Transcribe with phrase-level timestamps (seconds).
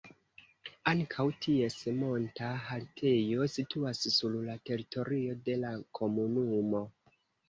[0.91, 6.81] Ankaŭ ties monta haltejo situas sur la teritorio de la komunumo.